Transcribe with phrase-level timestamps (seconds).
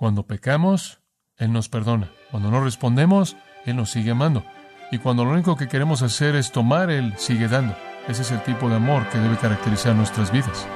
[0.00, 1.02] Cuando pecamos,
[1.36, 2.10] Él nos perdona.
[2.30, 4.42] Cuando no respondemos, Él nos sigue amando.
[4.90, 7.76] Y cuando lo único que queremos hacer es tomar, Él sigue dando.
[8.08, 10.66] Ese es el tipo de amor que debe caracterizar nuestras vidas.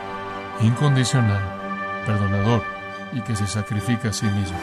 [0.61, 1.41] Incondicional,
[2.05, 2.63] perdonador
[3.15, 4.59] y que se sacrifica a sí mismo.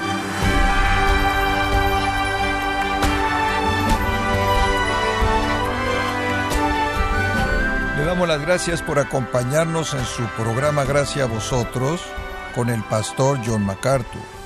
[7.98, 12.06] Le damos las gracias por acompañarnos en su programa Gracias a vosotros
[12.54, 14.41] con el pastor John MacArthur.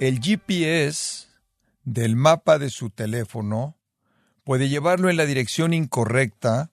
[0.00, 1.26] El GPS
[1.82, 3.76] del mapa de su teléfono
[4.44, 6.70] puede llevarlo en la dirección incorrecta,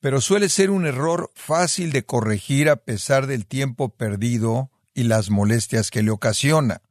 [0.00, 5.30] pero suele ser un error fácil de corregir a pesar del tiempo perdido y las
[5.30, 6.82] molestias que le ocasiona.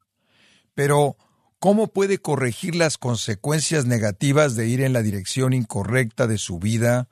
[0.73, 1.17] Pero,
[1.59, 7.09] ¿cómo puede corregir las consecuencias negativas de ir en la dirección incorrecta de su vida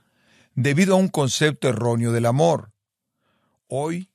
[0.55, 2.71] debido a un concepto erróneo del amor?
[3.67, 4.09] Hoy,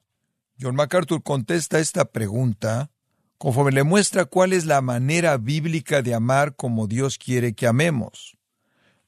[0.58, 2.90] John MacArthur contesta esta pregunta
[3.38, 8.36] conforme le muestra cuál es la manera bíblica de amar como Dios quiere que amemos.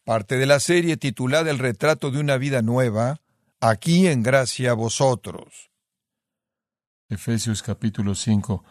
[0.04, 3.20] Parte de la serie titulada El retrato de una vida nueva,
[3.60, 5.70] aquí en gracia a vosotros.
[7.08, 8.64] Efesios capítulo 5,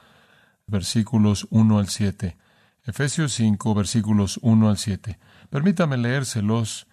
[0.68, 2.38] versículos 1 al 7.
[2.86, 5.20] Efesios 5, versículos 1 al 7.
[5.50, 6.88] Permítame leérselos.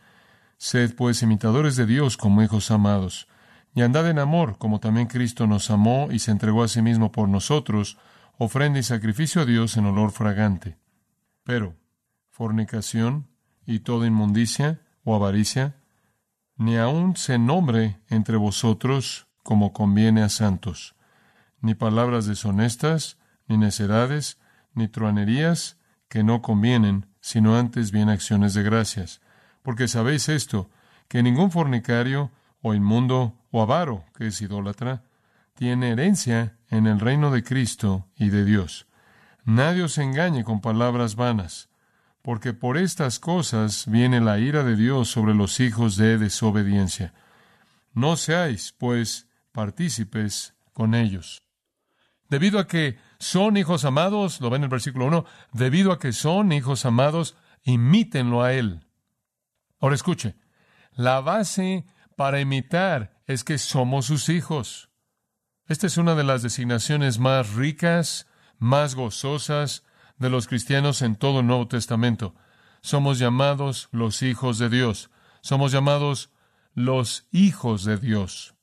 [0.57, 3.29] Sed pues imitadores de Dios como hijos amados,
[3.75, 7.11] y andad en amor, como también Cristo nos amó y se entregó a sí mismo
[7.11, 7.99] por nosotros,
[8.39, 10.77] ofrenda y sacrificio a Dios en olor fragante.
[11.45, 11.77] Pero,
[12.31, 13.29] fornicación
[13.67, 15.77] y toda inmundicia o avaricia,
[16.57, 20.95] ni aun se nombre entre vosotros como conviene a santos,
[21.61, 24.39] ni palabras deshonestas, ni necedades,
[24.73, 29.21] ni truanerías que no convienen, sino antes bien acciones de gracias.
[29.63, 30.71] Porque sabéis esto,
[31.09, 32.31] que ningún fornicario,
[32.63, 35.03] o inmundo, o avaro, que es idólatra,
[35.55, 38.87] tiene herencia en el reino de Cristo y de Dios.
[39.45, 41.69] Nadie os engañe con palabras vanas,
[42.23, 47.15] porque por estas cosas viene la ira de Dios sobre los hijos de desobediencia.
[47.93, 51.43] No seáis, pues, partícipes con ellos.
[52.29, 56.13] Debido a que son hijos amados, lo ven en el versículo 1, debido a que
[56.13, 58.87] son hijos amados, imítenlo a Él.
[59.79, 60.35] Ahora escuche,
[60.93, 61.85] la base
[62.17, 64.91] para imitar es que somos sus hijos.
[65.67, 68.27] Esta es una de las designaciones más ricas,
[68.59, 69.83] más gozosas
[70.19, 72.35] de los cristianos en todo el Nuevo Testamento.
[72.83, 75.11] Somos llamados los hijos de Dios.
[75.41, 76.31] Somos llamados
[76.75, 78.55] los hijos de Dios.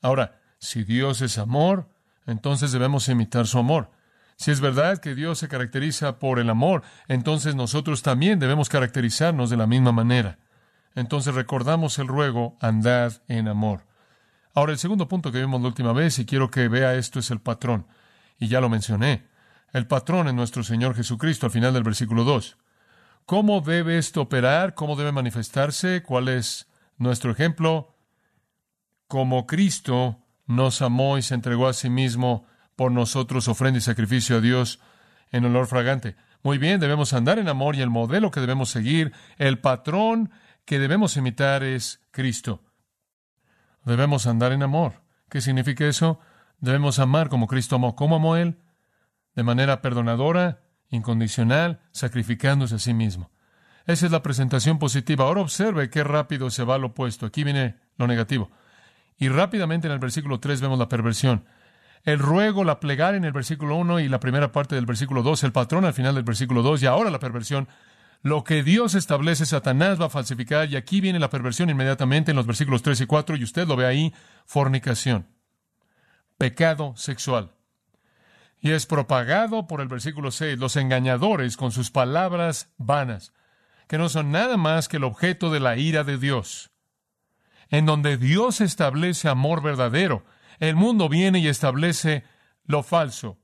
[0.00, 1.90] Ahora, si Dios es amor,
[2.26, 3.90] entonces debemos imitar su amor.
[4.36, 9.50] Si es verdad que Dios se caracteriza por el amor, entonces nosotros también debemos caracterizarnos
[9.50, 10.38] de la misma manera.
[10.94, 13.87] Entonces recordamos el ruego, andad en amor.
[14.58, 17.30] Ahora, el segundo punto que vimos la última vez, y quiero que vea esto, es
[17.30, 17.86] el patrón.
[18.40, 19.28] Y ya lo mencioné.
[19.72, 22.58] El patrón es nuestro Señor Jesucristo al final del versículo 2.
[23.24, 24.74] ¿Cómo debe esto operar?
[24.74, 26.02] ¿Cómo debe manifestarse?
[26.02, 27.94] ¿Cuál es nuestro ejemplo?
[29.06, 32.44] Como Cristo nos amó y se entregó a sí mismo
[32.74, 34.80] por nosotros, ofrenda y sacrificio a Dios
[35.30, 36.16] en olor fragante.
[36.42, 40.32] Muy bien, debemos andar en amor y el modelo que debemos seguir, el patrón
[40.64, 42.64] que debemos imitar es Cristo.
[43.88, 45.02] Debemos andar en amor.
[45.30, 46.20] ¿Qué significa eso?
[46.60, 47.96] Debemos amar como Cristo amó.
[47.96, 48.58] ¿Cómo amó Él?
[49.34, 50.60] De manera perdonadora,
[50.90, 53.30] incondicional, sacrificándose a sí mismo.
[53.86, 55.24] Esa es la presentación positiva.
[55.24, 57.24] Ahora observe qué rápido se va al opuesto.
[57.24, 58.50] Aquí viene lo negativo.
[59.16, 61.46] Y rápidamente en el versículo 3 vemos la perversión.
[62.04, 65.44] El ruego, la plegar en el versículo 1 y la primera parte del versículo 2,
[65.44, 67.68] el patrón al final del versículo 2 y ahora la perversión.
[68.22, 72.36] Lo que Dios establece, Satanás va a falsificar y aquí viene la perversión inmediatamente en
[72.36, 74.12] los versículos 3 y 4 y usted lo ve ahí,
[74.44, 75.28] fornicación,
[76.36, 77.52] pecado sexual.
[78.60, 83.32] Y es propagado por el versículo 6, los engañadores con sus palabras vanas,
[83.86, 86.70] que no son nada más que el objeto de la ira de Dios.
[87.70, 90.24] En donde Dios establece amor verdadero,
[90.58, 92.24] el mundo viene y establece
[92.64, 93.38] lo falso,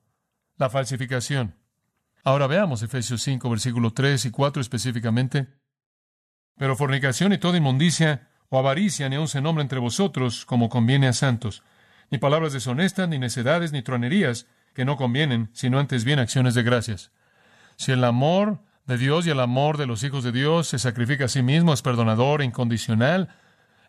[0.57, 1.55] la falsificación.
[2.25, 5.49] Ahora veamos Efesios 5, versículos 3 y 4 específicamente.
[6.57, 11.07] Pero fornicación y toda inmundicia o avaricia ni aun se nombra entre vosotros como conviene
[11.07, 11.63] a santos,
[12.11, 16.63] ni palabras deshonestas, ni necedades, ni tronerías, que no convienen, sino antes bien acciones de
[16.63, 17.13] gracias.
[17.77, 21.27] Si el amor de Dios y el amor de los hijos de Dios se sacrifica
[21.27, 23.29] a sí mismo, es perdonador, incondicional,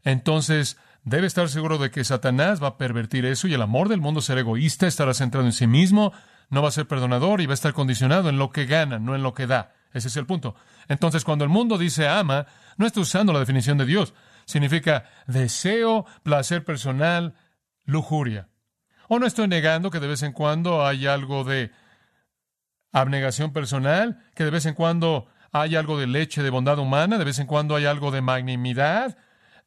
[0.04, 4.02] entonces debe estar seguro de que Satanás va a pervertir eso y el amor del
[4.02, 6.12] mundo será egoísta, estará centrado en sí mismo,
[6.50, 9.16] no va a ser perdonador y va a estar condicionado en lo que gana, no
[9.16, 9.74] en lo que da.
[9.94, 10.56] Ese es el punto.
[10.88, 12.48] Entonces, cuando el mundo dice ama,
[12.78, 14.14] no está usando la definición de Dios.
[14.46, 17.34] Significa deseo, placer personal,
[17.86, 18.50] lujuria.
[19.08, 21.72] O no estoy negando que de vez en cuando hay algo de
[22.92, 27.26] abnegación personal, que de vez en cuando hay algo de leche de bondad humana, de
[27.26, 29.18] vez en cuando hay algo de magnanimidad,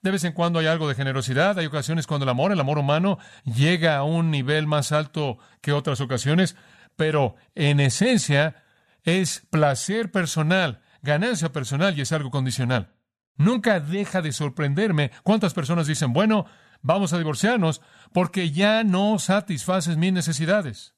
[0.02, 2.78] de vez en cuando hay algo de generosidad, hay ocasiones cuando el amor, el amor
[2.78, 6.56] humano, llega a un nivel más alto que otras ocasiones,
[6.98, 8.64] pero en esencia
[9.04, 12.92] es placer personal, ganancia personal y es algo condicional.
[13.36, 16.46] Nunca deja de sorprenderme cuántas personas dicen, bueno,
[16.82, 20.96] vamos a divorciarnos porque ya no satisfaces mis necesidades.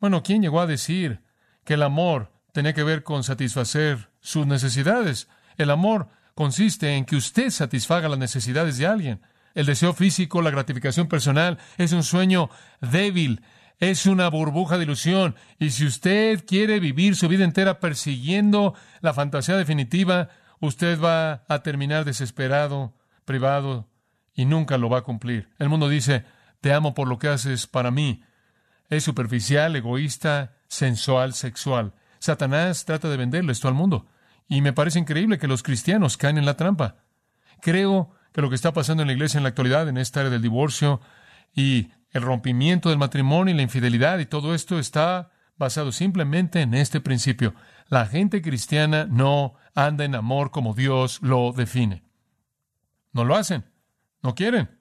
[0.00, 1.22] Bueno, ¿quién llegó a decir
[1.64, 5.28] que el amor tenía que ver con satisfacer sus necesidades?
[5.56, 9.22] El amor consiste en que usted satisfaga las necesidades de alguien.
[9.54, 12.50] El deseo físico, la gratificación personal, es un sueño
[12.82, 13.40] débil,
[13.78, 15.36] es una burbuja de ilusión.
[15.58, 20.30] Y si usted quiere vivir su vida entera persiguiendo la fantasía definitiva,
[20.60, 22.94] usted va a terminar desesperado,
[23.24, 23.88] privado,
[24.34, 25.48] y nunca lo va a cumplir.
[25.58, 26.24] El mundo dice,
[26.60, 28.22] te amo por lo que haces para mí.
[28.88, 31.94] Es superficial, egoísta, sensual, sexual.
[32.20, 34.06] Satanás trata de venderle esto al mundo.
[34.48, 36.96] Y me parece increíble que los cristianos caen en la trampa.
[37.60, 40.30] Creo que lo que está pasando en la iglesia en la actualidad, en esta área
[40.30, 41.00] del divorcio
[41.54, 46.74] y el rompimiento del matrimonio y la infidelidad y todo esto está basado simplemente en
[46.74, 47.54] este principio.
[47.88, 52.04] La gente cristiana no anda en amor como Dios lo define.
[53.12, 53.64] No lo hacen,
[54.22, 54.78] no quieren.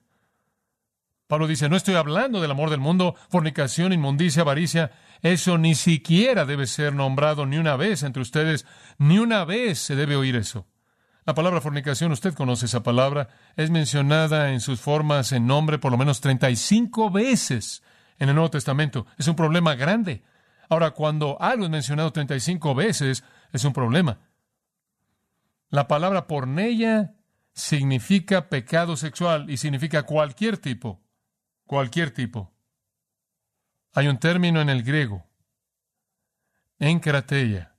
[1.28, 4.92] Pablo dice, no estoy hablando del amor del mundo, fornicación, inmundicia, avaricia.
[5.22, 8.66] Eso ni siquiera debe ser nombrado ni una vez entre ustedes,
[8.98, 10.68] ni una vez se debe oír eso.
[11.28, 13.28] La palabra fornicación, usted conoce esa palabra,
[13.58, 17.84] es mencionada en sus formas en nombre por lo menos 35 veces
[18.18, 19.06] en el Nuevo Testamento.
[19.18, 20.24] Es un problema grande.
[20.70, 24.20] Ahora, cuando algo es mencionado 35 veces, es un problema.
[25.70, 27.14] La palabra porneia
[27.52, 31.02] significa pecado sexual y significa cualquier tipo,
[31.66, 32.54] cualquier tipo.
[33.94, 35.26] Hay un término en el griego,
[36.80, 37.76] encrateia,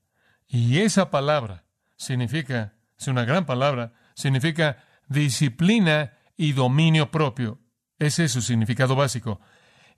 [0.46, 1.64] y esa palabra
[1.96, 7.60] significa es una gran palabra, significa disciplina y dominio propio.
[7.98, 9.40] Ese es su significado básico.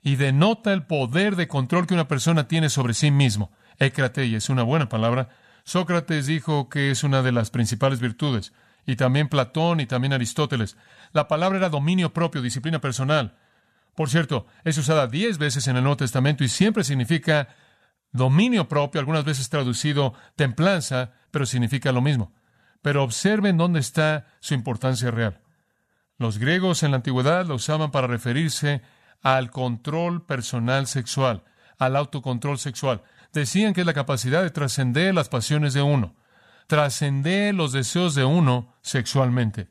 [0.01, 3.51] Y denota el poder de control que una persona tiene sobre sí mismo.
[3.77, 5.29] Ecrateia es una buena palabra.
[5.63, 8.53] Sócrates dijo que es una de las principales virtudes.
[8.85, 10.77] Y también Platón y también Aristóteles.
[11.13, 13.37] La palabra era dominio propio, disciplina personal.
[13.95, 17.49] Por cierto, es usada diez veces en el Nuevo Testamento y siempre significa
[18.11, 22.33] dominio propio, algunas veces traducido templanza, pero significa lo mismo.
[22.81, 25.41] Pero observen dónde está su importancia real.
[26.17, 28.81] Los griegos en la antigüedad lo usaban para referirse
[29.21, 31.43] al control personal sexual,
[31.77, 33.03] al autocontrol sexual.
[33.33, 36.15] Decían que es la capacidad de trascender las pasiones de uno,
[36.67, 39.69] trascender los deseos de uno sexualmente.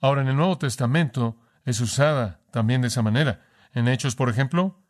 [0.00, 3.40] Ahora, en el Nuevo Testamento es usada también de esa manera.
[3.72, 4.82] En Hechos, por ejemplo,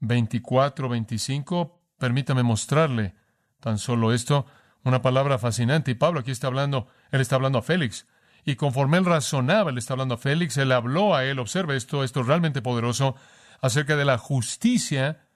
[0.00, 3.14] 24, 25, permítame mostrarle
[3.60, 4.46] tan solo esto.
[4.84, 5.90] Una palabra fascinante.
[5.90, 8.06] Y Pablo aquí está hablando, él está hablando a Félix.
[8.44, 12.02] Y conforme él razonaba, él está hablando a Félix, él habló a él, observe esto,
[12.02, 13.14] esto es realmente poderoso,
[13.60, 15.28] acerca de la justicia,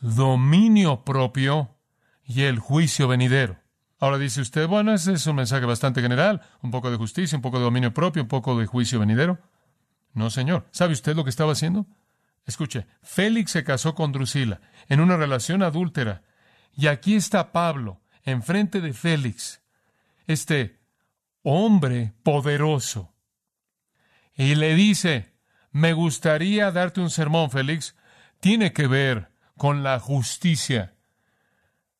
[0.00, 1.78] dominio propio
[2.22, 3.58] y el juicio venidero.
[3.98, 7.42] Ahora dice usted, bueno, ese es un mensaje bastante general, un poco de justicia, un
[7.42, 9.38] poco de dominio propio, un poco de juicio venidero.
[10.12, 10.66] No, señor.
[10.70, 11.86] ¿Sabe usted lo que estaba haciendo?
[12.46, 16.22] Escuche, Félix se casó con Drusila en una relación adúltera.
[16.72, 19.62] Y aquí está Pablo, enfrente de Félix,
[20.26, 20.78] este
[21.42, 23.12] hombre poderoso.
[24.34, 25.34] Y le dice,
[25.70, 27.96] me gustaría darte un sermón, Félix.
[28.40, 30.94] Tiene que ver con la justicia,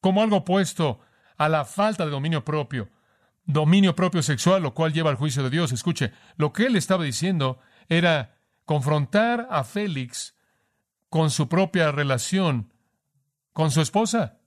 [0.01, 1.01] como algo opuesto
[1.37, 2.89] a la falta de dominio propio,
[3.45, 5.73] dominio propio sexual, lo cual lleva al juicio de Dios.
[5.73, 7.59] Escuche, lo que él estaba diciendo
[7.89, 10.35] era confrontar a Félix
[11.09, 12.73] con su propia relación
[13.53, 14.40] con su esposa.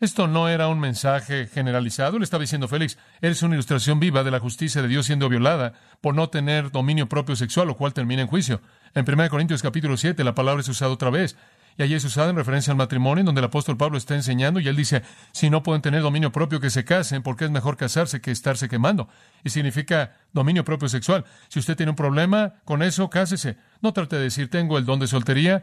[0.00, 2.18] Esto no era un mensaje generalizado.
[2.18, 5.74] Le estaba diciendo Félix, eres una ilustración viva de la justicia de Dios siendo violada
[6.00, 8.62] por no tener dominio propio sexual, lo cual termina en juicio.
[8.94, 11.36] En 1 Corintios capítulo 7 la palabra es usada otra vez.
[11.76, 14.58] Y allí es usada en referencia al matrimonio, en donde el apóstol Pablo está enseñando
[14.58, 15.02] y él dice,
[15.32, 18.70] si no pueden tener dominio propio, que se casen, porque es mejor casarse que estarse
[18.70, 19.08] quemando.
[19.44, 21.26] Y significa dominio propio sexual.
[21.48, 23.58] Si usted tiene un problema con eso, cásese.
[23.82, 25.62] No trate de decir, tengo el don de soltería,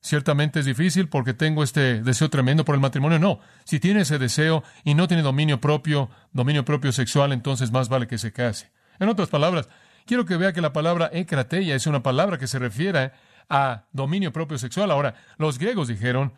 [0.00, 3.18] Ciertamente es difícil porque tengo este deseo tremendo por el matrimonio.
[3.18, 7.88] No, si tiene ese deseo y no tiene dominio propio, dominio propio sexual, entonces más
[7.88, 8.70] vale que se case.
[9.00, 9.68] En otras palabras,
[10.06, 13.12] quiero que vea que la palabra ekrateia es una palabra que se refiere
[13.48, 14.90] a dominio propio sexual.
[14.90, 16.34] Ahora, los griegos dijeron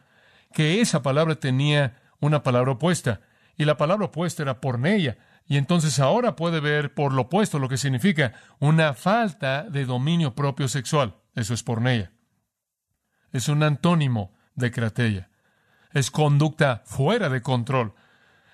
[0.55, 3.21] que esa palabra tenía una palabra opuesta
[3.57, 5.19] y la palabra opuesta era porneia.
[5.47, 10.35] Y entonces ahora puede ver por lo opuesto lo que significa una falta de dominio
[10.35, 11.17] propio sexual.
[11.35, 12.13] Eso es porneia
[13.33, 15.29] es un antónimo de cratella.
[15.93, 17.95] Es conducta fuera de control.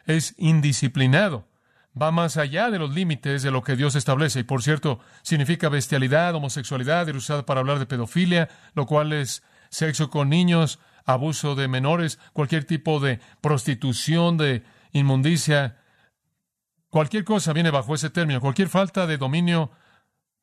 [0.07, 1.49] Es indisciplinado.
[2.00, 4.40] Va más allá de los límites de lo que Dios establece.
[4.40, 9.43] Y por cierto, significa bestialidad, homosexualidad, era usada para hablar de pedofilia, lo cual es
[9.71, 15.78] sexo con niños, abuso de menores, cualquier tipo de prostitución, de inmundicia.
[16.88, 18.40] Cualquier cosa viene bajo ese término.
[18.40, 19.71] Cualquier falta de dominio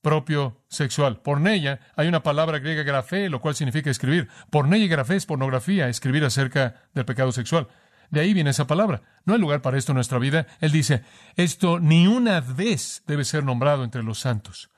[0.02, 1.22] propio sexual.
[1.22, 4.28] Porneia, hay una palabra griega grafé, lo cual significa escribir.
[4.50, 7.68] Porneia y grafé es pornografía, escribir acerca del pecado sexual.
[8.10, 9.04] De ahí viene esa palabra.
[9.26, 10.48] No hay lugar para esto en nuestra vida.
[10.60, 11.04] Él dice,
[11.36, 14.70] esto ni una vez debe ser nombrado entre los santos.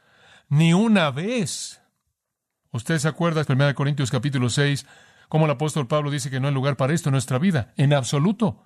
[0.50, 1.82] Ni una vez.
[2.72, 4.86] Usted se acuerda, 1 Corintios capítulo 6,
[5.30, 7.94] cómo el apóstol Pablo dice que no hay lugar para esto en nuestra vida, en
[7.94, 8.64] absoluto.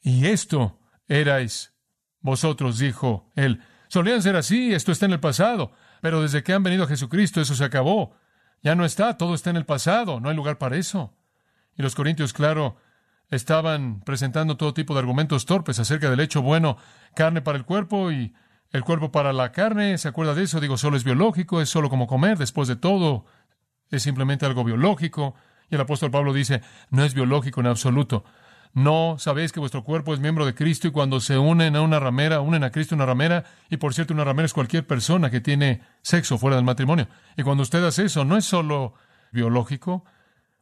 [0.00, 0.78] Y esto
[1.08, 1.74] erais
[2.20, 3.62] vosotros, dijo él.
[3.88, 7.40] Solían ser así, esto está en el pasado, pero desde que han venido a Jesucristo
[7.40, 8.16] eso se acabó.
[8.62, 11.14] Ya no está, todo está en el pasado, no hay lugar para eso.
[11.76, 12.76] Y los corintios, claro,
[13.30, 16.76] estaban presentando todo tipo de argumentos torpes acerca del hecho bueno,
[17.14, 18.34] carne para el cuerpo y
[18.72, 19.98] el cuerpo para la carne.
[19.98, 20.60] ¿Se acuerda de eso?
[20.60, 23.26] Digo, solo es biológico, es solo como comer, después de todo,
[23.90, 25.34] es simplemente algo biológico.
[25.70, 28.24] Y el apóstol Pablo dice, no es biológico en absoluto.
[28.76, 31.98] No sabéis que vuestro cuerpo es miembro de Cristo y cuando se unen a una
[31.98, 35.40] ramera, unen a Cristo una ramera, y por cierto, una ramera es cualquier persona que
[35.40, 37.08] tiene sexo fuera del matrimonio.
[37.38, 38.92] Y cuando usted hace eso, no es solo
[39.32, 40.04] biológico,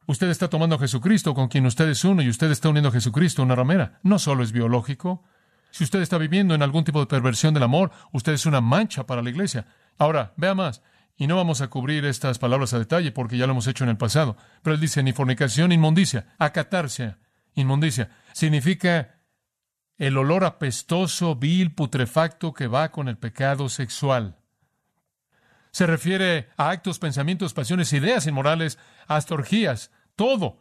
[0.06, 2.92] usted está tomando a Jesucristo con quien usted es uno y usted está uniendo a
[2.92, 3.98] Jesucristo una ramera.
[4.04, 5.24] No solo es biológico.
[5.72, 9.06] Si usted está viviendo en algún tipo de perversión del amor, usted es una mancha
[9.06, 9.66] para la iglesia.
[9.98, 10.82] Ahora, vea más.
[11.16, 13.90] Y no vamos a cubrir estas palabras a detalle porque ya lo hemos hecho en
[13.90, 14.36] el pasado.
[14.62, 17.16] Pero él dice ni fornicación, ni inmundicia, acatarse,
[17.54, 19.20] Inmundicia significa
[19.96, 24.36] el olor apestoso, vil, putrefacto que va con el pecado sexual.
[25.70, 30.60] Se refiere a actos, pensamientos, pasiones, ideas inmorales, hasta orgías, todo.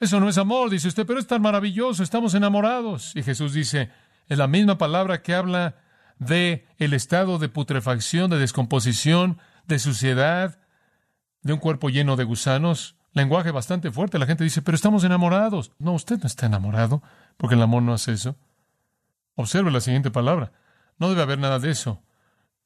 [0.00, 3.14] Eso no es amor, dice usted, pero es tan maravilloso, estamos enamorados.
[3.16, 3.90] Y Jesús dice,
[4.28, 5.76] es la misma palabra que habla
[6.18, 10.60] de el estado de putrefacción, de descomposición, de suciedad,
[11.42, 14.18] de un cuerpo lleno de gusanos, lenguaje bastante fuerte.
[14.18, 15.72] La gente dice, pero estamos enamorados.
[15.78, 17.02] No, usted no está enamorado,
[17.36, 18.36] porque el amor no hace eso.
[19.34, 20.52] Observe la siguiente palabra.
[20.98, 22.02] No debe haber nada de eso.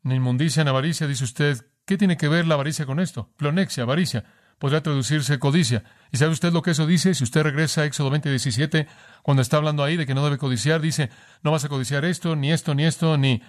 [0.02, 1.66] Ni inmundicia ni avaricia, dice usted.
[1.84, 3.30] ¿Qué tiene que ver la avaricia con esto?
[3.36, 4.24] Plonexia, avaricia.
[4.58, 5.84] Podría traducirse codicia.
[6.12, 7.14] ¿Y sabe usted lo que eso dice?
[7.14, 8.86] Si usted regresa a Éxodo 20, 17,
[9.22, 11.10] cuando está hablando ahí de que no debe codiciar, dice,
[11.42, 13.42] no vas a codiciar esto, ni esto, ni esto, ni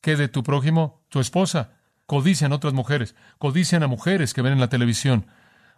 [0.00, 1.04] ¿qué de tu prójimo?
[1.08, 1.70] Tu esposa.
[2.06, 3.14] Codician otras mujeres.
[3.38, 5.26] Codician a mujeres que ven en la televisión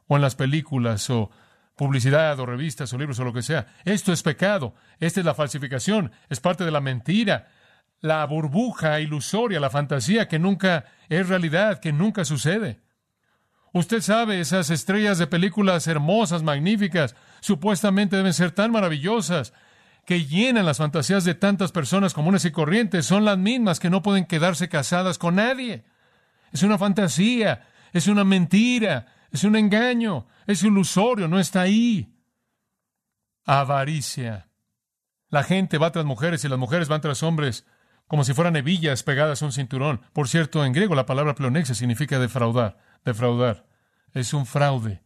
[0.09, 1.31] o en las películas o
[1.77, 3.69] publicidad o revistas o libros o lo que sea.
[3.85, 4.75] Esto es pecado.
[4.99, 6.11] Esta es la falsificación.
[6.29, 7.49] Es parte de la mentira,
[8.01, 12.81] la burbuja ilusoria, la fantasía que nunca es realidad, que nunca sucede.
[13.73, 19.53] Usted sabe, esas estrellas de películas hermosas, magníficas, supuestamente deben ser tan maravillosas,
[20.07, 24.03] que llenan las fantasías de tantas personas comunes y corrientes, son las mismas que no
[24.03, 25.85] pueden quedarse casadas con nadie.
[26.51, 32.15] Es una fantasía, es una mentira, es un engaño, es ilusorio, no está ahí.
[33.45, 34.49] Avaricia.
[35.29, 37.67] La gente va tras mujeres y las mujeres van tras hombres
[38.09, 40.01] como si fueran hebillas pegadas a un cinturón.
[40.15, 43.67] Por cierto, en griego la palabra pleonexia significa defraudar, defraudar.
[44.15, 45.03] Es un fraude.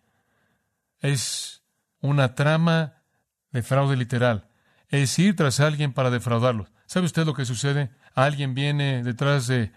[1.00, 1.64] Es
[2.00, 3.02] una trama
[3.50, 4.48] de fraude literal.
[4.88, 6.68] Es ir tras alguien para defraudarlo.
[6.86, 7.90] ¿Sabe usted lo que sucede?
[8.14, 9.72] Alguien viene detrás de,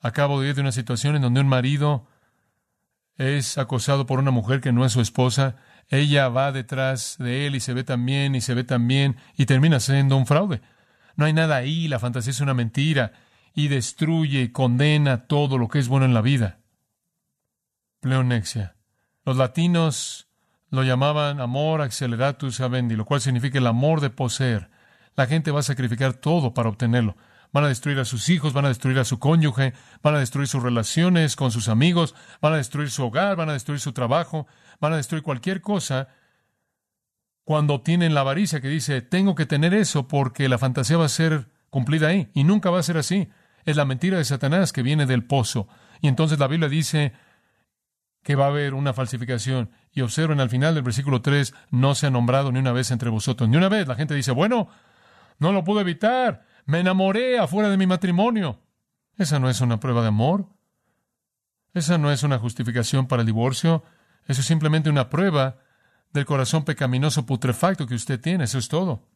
[0.00, 2.08] acabo de ir de una situación en donde un marido
[3.22, 5.56] es acosado por una mujer que no es su esposa,
[5.88, 9.78] ella va detrás de él y se ve también y se ve también y termina
[9.78, 10.60] siendo un fraude.
[11.16, 13.12] No hay nada ahí, la fantasía es una mentira
[13.54, 16.58] y destruye y condena todo lo que es bueno en la vida.
[18.00, 18.74] Pleonexia.
[19.24, 20.28] Los latinos
[20.70, 24.70] lo llamaban amor acceleratus avendi, lo cual significa el amor de poseer.
[25.14, 27.16] La gente va a sacrificar todo para obtenerlo
[27.52, 30.48] van a destruir a sus hijos, van a destruir a su cónyuge, van a destruir
[30.48, 34.46] sus relaciones con sus amigos, van a destruir su hogar, van a destruir su trabajo,
[34.80, 36.08] van a destruir cualquier cosa
[37.44, 41.10] cuando tienen la avaricia que dice, tengo que tener eso porque la fantasía va a
[41.10, 42.30] ser cumplida ahí.
[42.34, 43.28] Y nunca va a ser así.
[43.64, 45.68] Es la mentira de Satanás que viene del pozo.
[46.00, 47.12] Y entonces la Biblia dice
[48.22, 49.70] que va a haber una falsificación.
[49.92, 53.10] Y observen al final del versículo 3, no se ha nombrado ni una vez entre
[53.10, 53.48] vosotros.
[53.48, 53.88] Ni una vez.
[53.88, 54.68] La gente dice, bueno,
[55.38, 56.44] no lo puedo evitar.
[56.64, 58.60] Me enamoré afuera de mi matrimonio.
[59.16, 60.46] Esa no es una prueba de amor.
[61.74, 63.82] Esa no es una justificación para el divorcio.
[64.26, 65.58] Eso es simplemente una prueba
[66.12, 68.44] del corazón pecaminoso putrefacto que usted tiene.
[68.44, 69.08] Eso es todo.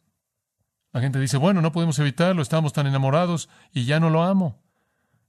[0.92, 4.62] La gente dice, bueno, no podemos evitarlo, estamos tan enamorados y ya no lo amo.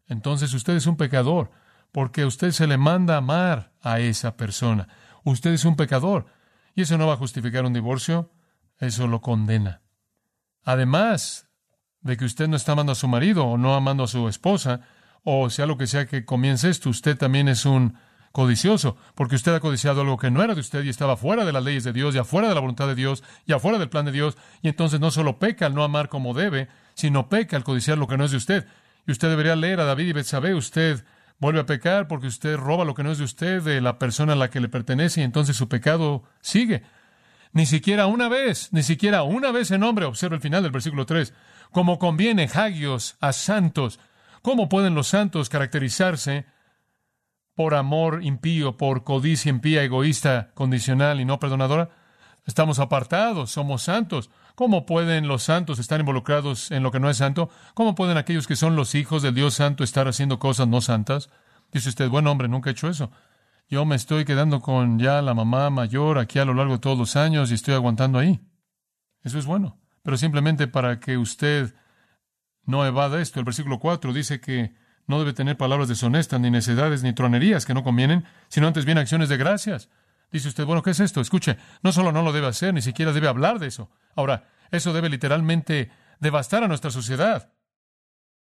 [0.07, 1.51] Entonces usted es un pecador,
[1.91, 4.87] porque usted se le manda amar a esa persona.
[5.25, 6.27] Usted es un pecador.
[6.73, 8.31] Y eso no va a justificar un divorcio,
[8.79, 9.81] eso lo condena.
[10.63, 11.46] Además
[12.07, 14.81] de que usted no está amando a su marido o no amando a su esposa,
[15.23, 17.95] o sea lo que sea que comience esto, usted también es un
[18.31, 21.51] codicioso, porque usted ha codiciado algo que no era de usted y estaba fuera de
[21.51, 24.05] las leyes de Dios y afuera de la voluntad de Dios y afuera del plan
[24.05, 27.63] de Dios, y entonces no solo peca al no amar como debe, sino peca al
[27.63, 28.67] codiciar lo que no es de usted.
[29.05, 31.03] Y usted debería leer a David y Betsabé, usted
[31.39, 34.33] vuelve a pecar porque usted roba lo que no es de usted, de la persona
[34.33, 36.83] a la que le pertenece, y entonces su pecado sigue.
[37.53, 41.05] Ni siquiera una vez, ni siquiera una vez en nombre, observa el final del versículo
[41.05, 41.33] 3,
[41.71, 43.99] como conviene hagios a santos.
[44.41, 46.45] ¿Cómo pueden los santos caracterizarse
[47.55, 51.89] por amor impío, por codicia impía, egoísta, condicional y no perdonadora?
[52.45, 54.29] Estamos apartados, somos santos.
[54.55, 57.49] ¿Cómo pueden los santos estar involucrados en lo que no es santo?
[57.73, 61.29] ¿Cómo pueden aquellos que son los hijos del Dios santo estar haciendo cosas no santas?
[61.71, 63.11] Dice usted, buen hombre, nunca he hecho eso.
[63.69, 66.97] Yo me estoy quedando con ya la mamá mayor aquí a lo largo de todos
[66.97, 68.39] los años y estoy aguantando ahí.
[69.23, 69.77] Eso es bueno.
[70.07, 71.75] Pero simplemente para que usted
[72.63, 74.73] no evada esto, el versículo 4 dice que
[75.05, 78.97] no debe tener palabras deshonestas, ni necedades, ni tronerías que no convienen, sino antes bien
[78.99, 79.89] acciones de gracias.
[80.31, 81.19] Dice usted, bueno, ¿qué es esto?
[81.19, 83.91] Escuche, no solo no lo debe hacer, ni siquiera debe hablar de eso.
[84.15, 87.51] Ahora, eso debe literalmente devastar a nuestra sociedad.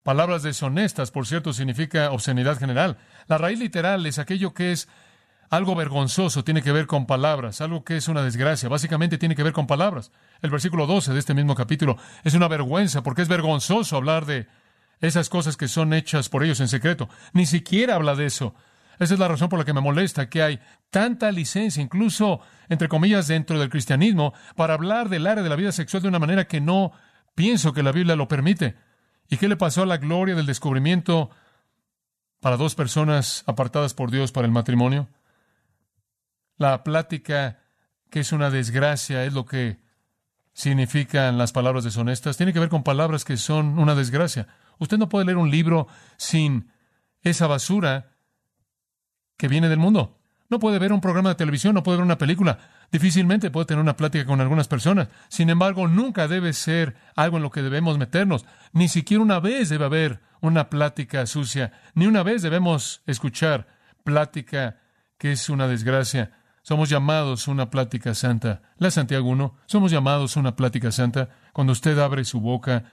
[0.02, 2.96] Palabras deshonestas, por cierto, significa obscenidad general.
[3.26, 4.88] La raíz literal es aquello que es
[5.52, 9.42] algo vergonzoso, tiene que ver con palabras, algo que es una desgracia, básicamente tiene que
[9.42, 10.10] ver con palabras.
[10.40, 14.46] El versículo 12 de este mismo capítulo es una vergüenza porque es vergonzoso hablar de
[15.02, 17.10] esas cosas que son hechas por ellos en secreto.
[17.34, 18.54] Ni siquiera habla de eso.
[18.98, 22.40] Esa es la razón por la que me molesta que hay tanta licencia, incluso
[22.70, 26.18] entre comillas, dentro del cristianismo, para hablar del área de la vida sexual de una
[26.18, 26.92] manera que no
[27.34, 28.76] pienso que la Biblia lo permite.
[29.28, 31.28] ¿Y qué le pasó a la gloria del descubrimiento
[32.40, 35.10] para dos personas apartadas por Dios para el matrimonio?
[36.62, 37.58] La plática,
[38.08, 39.80] que es una desgracia, es lo que
[40.52, 42.36] significan las palabras deshonestas.
[42.36, 44.46] Tiene que ver con palabras que son una desgracia.
[44.78, 46.70] Usted no puede leer un libro sin
[47.22, 48.12] esa basura
[49.36, 50.20] que viene del mundo.
[50.50, 52.60] No puede ver un programa de televisión, no puede ver una película.
[52.92, 55.08] Difícilmente puede tener una plática con algunas personas.
[55.26, 58.46] Sin embargo, nunca debe ser algo en lo que debemos meternos.
[58.72, 61.72] Ni siquiera una vez debe haber una plática sucia.
[61.94, 63.66] Ni una vez debemos escuchar
[64.04, 64.78] plática
[65.18, 66.30] que es una desgracia.
[66.62, 68.62] Somos llamados una plática santa.
[68.78, 71.28] La Santiago 1, somos llamados una plática santa.
[71.52, 72.84] Cuando usted abre su boca,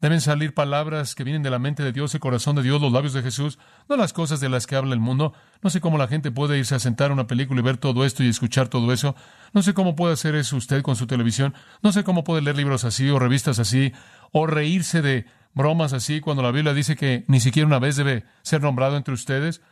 [0.00, 2.92] Deben salir palabras que vienen de la mente de Dios, el corazón de Dios, los
[2.92, 3.58] labios de Jesús,
[3.88, 5.32] no las cosas de las que habla el mundo.
[5.60, 8.04] No sé cómo la gente puede irse a sentar a una película y ver todo
[8.04, 9.16] esto y escuchar todo eso.
[9.52, 11.52] No sé cómo puede hacer eso usted con su televisión.
[11.82, 13.92] No sé cómo puede leer libros así o revistas así
[14.30, 18.24] o reírse de bromas así cuando la Biblia dice que ni siquiera una vez debe
[18.42, 19.62] ser nombrado entre ustedes.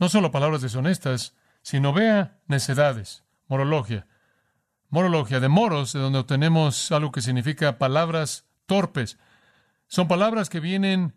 [0.00, 4.06] No solo palabras deshonestas, sino vea necedades, morologia.
[4.88, 9.18] Morologia de moros, de donde obtenemos algo que significa palabras torpes
[9.88, 11.16] son palabras que vienen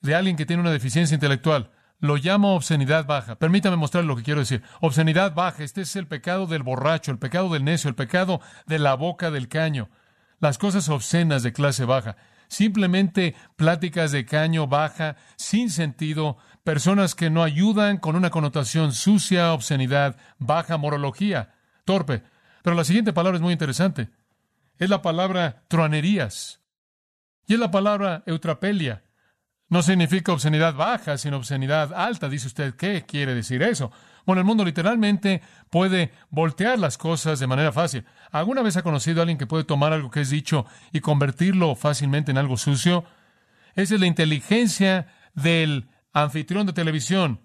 [0.00, 1.72] de alguien que tiene una deficiencia intelectual.
[1.98, 3.36] Lo llamo obscenidad baja.
[3.36, 4.62] Permítame mostrar lo que quiero decir.
[4.80, 5.62] Obscenidad baja.
[5.62, 9.30] Este es el pecado del borracho, el pecado del necio, el pecado de la boca
[9.30, 9.90] del caño.
[10.40, 12.16] Las cosas obscenas de clase baja.
[12.52, 19.54] Simplemente pláticas de caño baja, sin sentido, personas que no ayudan con una connotación sucia,
[19.54, 21.54] obscenidad, baja, morología,
[21.86, 22.22] torpe.
[22.62, 24.10] Pero la siguiente palabra es muy interesante.
[24.76, 26.60] Es la palabra truanerías.
[27.46, 29.02] Y es la palabra eutrapelia.
[29.70, 32.28] No significa obscenidad baja, sino obscenidad alta.
[32.28, 33.92] Dice usted, ¿qué quiere decir eso?
[34.24, 38.04] Bueno, el mundo literalmente puede voltear las cosas de manera fácil.
[38.30, 41.74] ¿Alguna vez ha conocido a alguien que puede tomar algo que es dicho y convertirlo
[41.74, 43.04] fácilmente en algo sucio?
[43.74, 47.40] Esa es la inteligencia del anfitrión de televisión.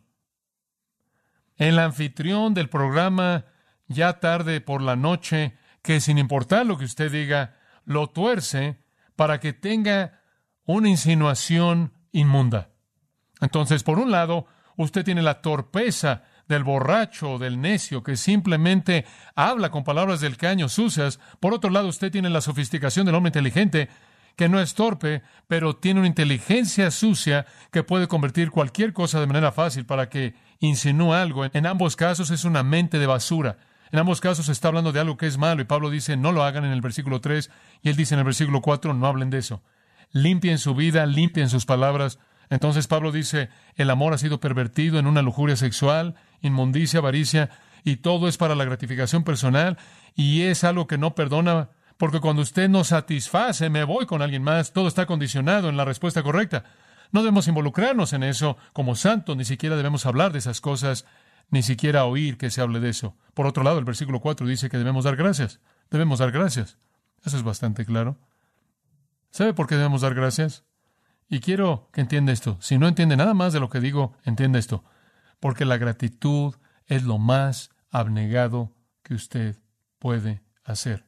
[1.56, 3.46] El anfitrión del programa
[3.88, 8.84] ya tarde por la noche, que sin importar lo que usted diga, lo tuerce
[9.16, 10.22] para que tenga
[10.66, 12.70] una insinuación inmunda.
[13.42, 19.06] Entonces, por un lado, usted tiene la torpeza del borracho del necio que simplemente
[19.36, 21.20] habla con palabras del caño sucias.
[21.40, 23.90] Por otro lado, usted tiene la sofisticación del hombre inteligente
[24.38, 29.28] que no es torpe, pero tiene una inteligencia sucia que puede convertir cualquier cosa de
[29.28, 31.44] manera fácil para que insinúe algo.
[31.46, 33.58] En ambos casos es una mente de basura.
[33.92, 36.44] En ambos casos está hablando de algo que es malo y Pablo dice no lo
[36.44, 37.50] hagan en el versículo 3
[37.82, 39.64] y él dice en el versículo 4 no hablen de eso.
[40.12, 42.20] Limpien su vida, limpien sus palabras.
[42.50, 47.50] Entonces Pablo dice el amor ha sido pervertido en una lujuria sexual, inmundicia, avaricia
[47.84, 49.78] y todo es para la gratificación personal
[50.16, 54.44] y es algo que no perdona porque cuando usted no satisface, me voy con alguien
[54.44, 56.64] más, todo está condicionado en la respuesta correcta.
[57.12, 61.06] No debemos involucrarnos en eso como santos, ni siquiera debemos hablar de esas cosas
[61.50, 63.16] ni siquiera oír que se hable de eso.
[63.34, 65.60] Por otro lado, el versículo 4 dice que debemos dar gracias.
[65.90, 66.78] Debemos dar gracias.
[67.24, 68.18] Eso es bastante claro.
[69.32, 70.66] ¿Sabe por qué debemos dar gracias?
[71.30, 72.58] Y quiero que entienda esto.
[72.62, 74.84] Si no entiende nada más de lo que digo, entienda esto.
[75.40, 79.58] Porque la gratitud es lo más abnegado que usted
[80.00, 81.06] puede hacer.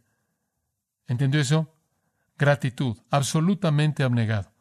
[1.08, 1.73] ¿Entendió eso?
[2.38, 4.51] Gratitud, absolutamente abnegado.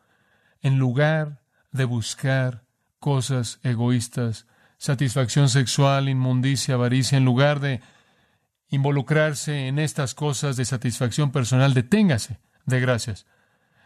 [0.61, 1.43] En lugar
[1.73, 2.65] de buscar
[2.99, 4.47] cosas egoístas,
[4.79, 7.81] satisfacción sexual, inmundicia, avaricia, en lugar de
[8.69, 13.27] involucrarse en estas cosas de satisfacción personal, deténgase de gracias.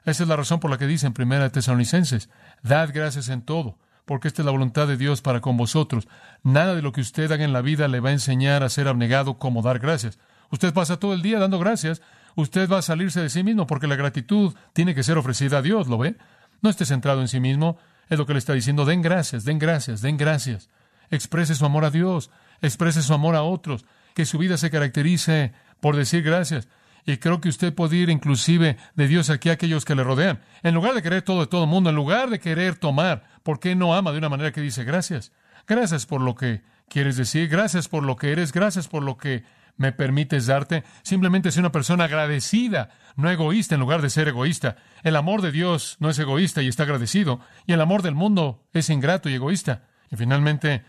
[0.04, 2.28] Esa es la razón por la que dice en Primera Tesalonicenses,
[2.62, 6.08] dad gracias en todo, porque esta es la voluntad de Dios para con vosotros.
[6.42, 8.88] Nada de lo que usted haga en la vida le va a enseñar a ser
[8.88, 10.18] abnegado como dar gracias.
[10.50, 12.02] Usted pasa todo el día dando gracias,
[12.34, 15.62] usted va a salirse de sí mismo, porque la gratitud tiene que ser ofrecida a
[15.62, 16.16] Dios, ¿lo ve?
[16.62, 19.58] No esté centrado en sí mismo, es lo que le está diciendo, den gracias, den
[19.58, 20.68] gracias, den gracias.
[21.10, 23.84] Exprese su amor a Dios, exprese su amor a otros,
[24.14, 26.68] que su vida se caracterice por decir gracias.
[27.04, 30.40] Y creo que usted puede ir inclusive de Dios aquí a aquellos que le rodean.
[30.62, 33.58] En lugar de querer todo de todo el mundo, en lugar de querer tomar, ¿por
[33.58, 35.32] qué no ama de una manera que dice gracias?
[35.66, 39.44] Gracias por lo que quieres decir, gracias por lo que eres, gracias por lo que
[39.76, 40.84] me permites darte.
[41.02, 44.76] Simplemente ser una persona agradecida, no egoísta en lugar de ser egoísta.
[45.02, 48.64] El amor de Dios no es egoísta y está agradecido, y el amor del mundo
[48.72, 49.88] es ingrato y egoísta.
[50.10, 50.84] Y finalmente,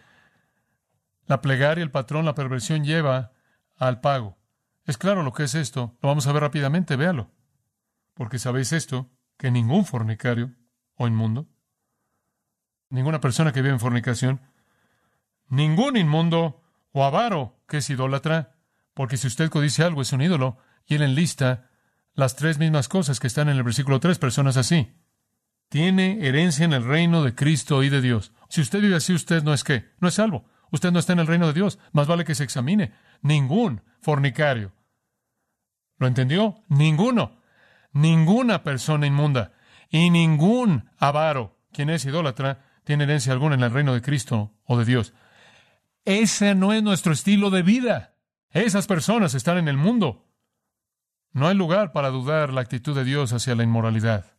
[1.26, 3.32] la plegaria, el patrón, la perversión lleva
[3.78, 4.38] al pago.
[4.86, 5.98] Es claro lo que es esto.
[6.02, 7.32] Lo vamos a ver rápidamente, véalo.
[8.14, 10.54] Porque sabéis esto, que ningún fornicario
[10.96, 11.48] o inmundo,
[12.90, 14.42] ninguna persona que vive en fornicación,
[15.48, 18.56] ningún inmundo o avaro que es idólatra,
[18.94, 21.70] porque si usted codicia algo es un ídolo, y él enlista
[22.14, 24.94] las tres mismas cosas que están en el versículo 3, personas así.
[25.70, 28.32] Tiene herencia en el reino de Cristo y de Dios.
[28.50, 30.46] Si usted vive así, usted no es qué, no es salvo.
[30.74, 31.78] Usted no está en el reino de Dios.
[31.92, 32.94] Más vale que se examine.
[33.22, 34.74] Ningún fornicario.
[36.00, 36.64] ¿Lo entendió?
[36.68, 37.40] Ninguno.
[37.92, 39.54] Ninguna persona inmunda
[39.92, 44.76] y ningún avaro, quien es idólatra, tiene herencia alguna en el reino de Cristo o
[44.76, 45.14] de Dios.
[46.06, 48.16] Ese no es nuestro estilo de vida.
[48.50, 50.26] Esas personas están en el mundo.
[51.32, 54.33] No hay lugar para dudar la actitud de Dios hacia la inmoralidad.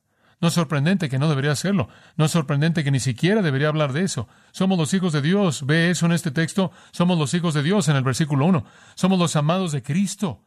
[0.44, 1.88] No es sorprendente que no debería hacerlo.
[2.18, 4.28] No es sorprendente que ni siquiera debería hablar de eso.
[4.52, 5.64] Somos los hijos de Dios.
[5.64, 6.70] ¿Ve eso en este texto?
[6.90, 8.62] Somos los hijos de Dios en el versículo 1.
[8.94, 10.42] Somos los amados de Cristo.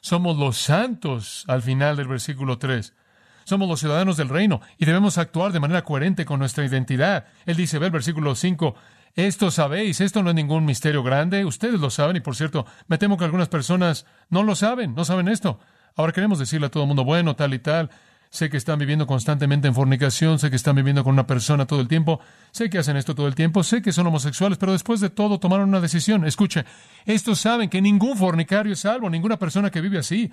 [0.00, 2.94] Somos los santos al final del versículo 3.
[3.42, 7.26] Somos los ciudadanos del reino y debemos actuar de manera coherente con nuestra identidad.
[7.44, 8.76] Él dice, ve el versículo 5,
[9.16, 12.98] esto sabéis, esto no es ningún misterio grande, ustedes lo saben y por cierto, me
[12.98, 15.58] temo que algunas personas no lo saben, no saben esto.
[15.96, 17.90] Ahora queremos decirle a todo el mundo, bueno, tal y tal,
[18.34, 21.80] sé que están viviendo constantemente en fornicación, sé que están viviendo con una persona todo
[21.80, 22.18] el tiempo,
[22.50, 25.38] sé que hacen esto todo el tiempo, sé que son homosexuales, pero después de todo
[25.38, 26.26] tomaron una decisión.
[26.26, 26.64] Escuche,
[27.04, 30.32] estos saben que ningún fornicario es salvo, ninguna persona que vive así.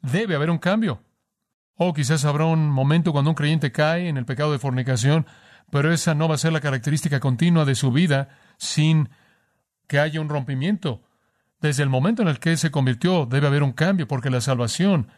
[0.00, 1.02] Debe haber un cambio.
[1.74, 5.26] O quizás habrá un momento cuando un creyente cae en el pecado de fornicación,
[5.70, 9.10] pero esa no va a ser la característica continua de su vida sin
[9.88, 11.02] que haya un rompimiento.
[11.60, 15.08] Desde el momento en el que se convirtió, debe haber un cambio, porque la salvación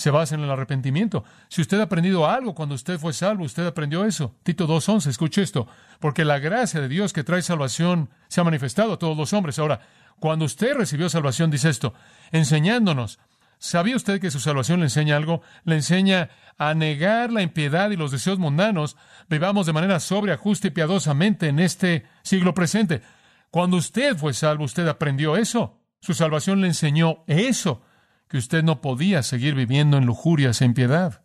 [0.00, 1.24] se basa en el arrepentimiento.
[1.50, 4.34] Si usted ha aprendido algo cuando usted fue salvo, usted aprendió eso.
[4.42, 8.94] Tito 2.11, escuche esto, porque la gracia de Dios que trae salvación se ha manifestado
[8.94, 9.58] a todos los hombres.
[9.58, 9.82] Ahora,
[10.18, 11.92] cuando usted recibió salvación, dice esto,
[12.32, 13.18] enseñándonos.
[13.58, 15.42] ¿Sabía usted que su salvación le enseña algo?
[15.64, 18.96] Le enseña a negar la impiedad y los deseos mundanos.
[19.28, 23.02] Vivamos de manera sobria, justa y piadosamente en este siglo presente.
[23.50, 25.78] Cuando usted fue salvo, usted aprendió eso.
[26.00, 27.82] Su salvación le enseñó eso
[28.30, 31.22] que usted no podía seguir viviendo en lujurias e impiedad.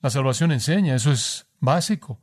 [0.00, 2.18] La salvación enseña, eso es básico.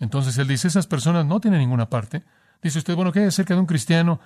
[0.00, 2.24] Entonces él dice, esas personas no tienen ninguna parte.
[2.62, 4.18] Dice usted, bueno, ¿qué hay acerca de un cristiano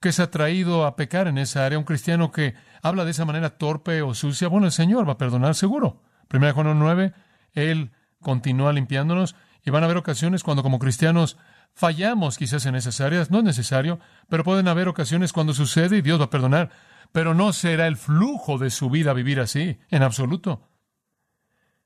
[0.00, 1.78] que se ha traído a pecar en esa área?
[1.78, 4.48] Un cristiano que habla de esa manera torpe o sucia.
[4.48, 6.02] Bueno, el Señor va a perdonar seguro.
[6.28, 7.14] Primera Juan 9,
[7.54, 11.38] Él continúa limpiándonos y van a haber ocasiones cuando como cristianos
[11.72, 13.30] fallamos quizás en esas áreas.
[13.30, 17.34] No es necesario, pero pueden haber ocasiones cuando sucede y Dios va a perdonar pero
[17.34, 20.68] no será el flujo de su vida vivir así, en absoluto.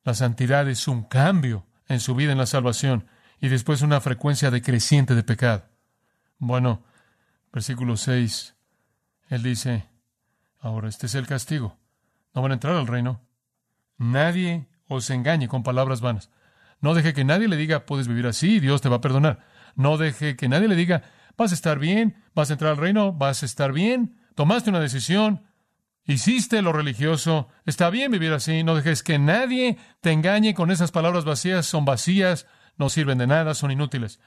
[0.04, 3.06] La santidad es un cambio en su vida en la salvación
[3.40, 5.64] y después una frecuencia decreciente de pecado.
[6.38, 6.84] Bueno,
[7.52, 8.54] versículo 6,
[9.28, 9.88] él dice,
[10.60, 11.76] ahora este es el castigo.
[12.34, 13.20] No van a entrar al reino.
[13.98, 16.30] Nadie os engañe con palabras vanas.
[16.80, 19.40] No deje que nadie le diga, puedes vivir así, Dios te va a perdonar.
[19.74, 21.02] No deje que nadie le diga,
[21.36, 24.80] vas a estar bien, vas a entrar al reino, vas a estar bien, tomaste una
[24.80, 25.42] decisión,
[26.04, 30.92] hiciste lo religioso, está bien vivir así, no dejes que nadie te engañe con esas
[30.92, 32.46] palabras vacías, son vacías,
[32.76, 34.20] no sirven de nada, son inútiles.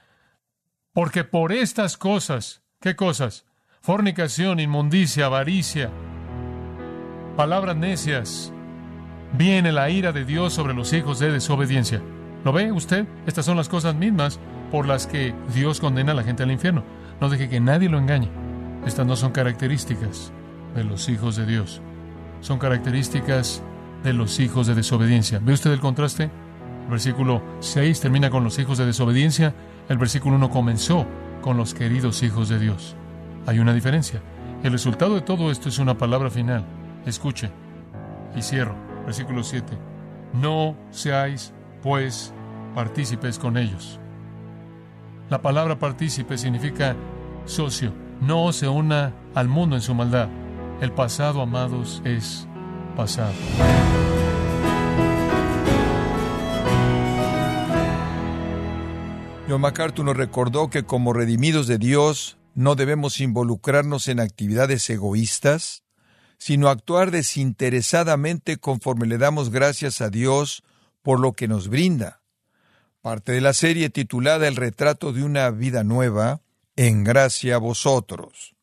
[0.92, 3.46] Porque por estas cosas, ¿qué cosas?
[3.80, 5.90] Fornicación, inmundicia, avaricia,
[7.36, 8.52] palabras necias,
[9.32, 12.02] viene la ira de Dios sobre los hijos de desobediencia.
[12.44, 13.06] ¿Lo ve usted?
[13.26, 14.40] Estas son las cosas mismas
[14.72, 16.84] por las que Dios condena a la gente al infierno.
[17.20, 18.39] No deje que nadie lo engañe.
[18.86, 20.32] Estas no son características
[20.74, 21.80] de los hijos de Dios.
[22.40, 23.62] Son características
[24.02, 25.40] de los hijos de desobediencia.
[25.42, 26.30] ¿Ve usted el contraste?
[26.84, 29.54] El versículo 6 termina con los hijos de desobediencia.
[29.88, 31.06] El versículo 1 comenzó
[31.42, 32.96] con los queridos hijos de Dios.
[33.46, 34.22] Hay una diferencia.
[34.62, 36.64] El resultado de todo esto es una palabra final.
[37.06, 37.50] Escuche.
[38.34, 38.74] Y cierro.
[39.04, 39.76] Versículo 7.
[40.34, 42.32] No seáis, pues,
[42.74, 43.98] partícipes con ellos.
[45.28, 46.96] La palabra partícipe significa
[47.44, 47.92] socio.
[48.20, 50.28] No se una al mundo en su maldad.
[50.80, 52.46] El pasado, amados, es
[52.96, 53.32] pasado.
[59.48, 65.82] John MacArthur nos recordó que como redimidos de Dios no debemos involucrarnos en actividades egoístas,
[66.38, 70.62] sino actuar desinteresadamente conforme le damos gracias a Dios
[71.02, 72.22] por lo que nos brinda.
[73.00, 76.42] Parte de la serie titulada El retrato de una vida nueva,
[76.76, 78.54] en gracia a vosotros.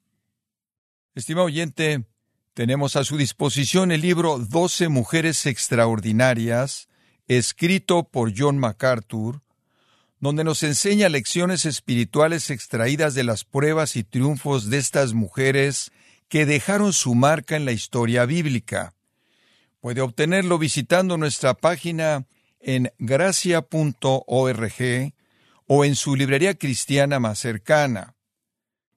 [1.15, 2.05] Estimado oyente,
[2.53, 6.89] tenemos a su disposición el libro Doce Mujeres Extraordinarias,
[7.27, 9.41] escrito por John MacArthur,
[10.19, 15.91] donde nos enseña lecciones espirituales extraídas de las pruebas y triunfos de estas mujeres
[16.29, 18.93] que dejaron su marca en la historia bíblica.
[19.79, 22.25] Puede obtenerlo visitando nuestra página
[22.59, 24.73] en gracia.org
[25.67, 28.15] o en su librería cristiana más cercana.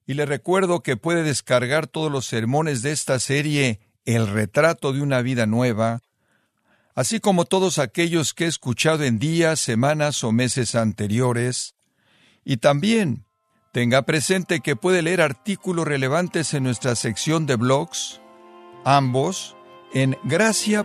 [0.07, 5.03] Y le recuerdo que puede descargar todos los sermones de esta serie El retrato de
[5.03, 6.01] una vida nueva
[6.95, 11.75] así como todos aquellos que he escuchado en días, semanas o meses anteriores,
[12.45, 13.25] y también
[13.73, 18.21] tenga presente que puede leer artículos relevantes en nuestra sección de blogs,
[18.85, 19.57] ambos
[19.95, 20.85] en gracia.org.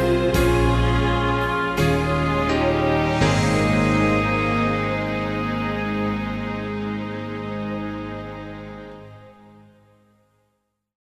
[0.00, 0.29] Thank you.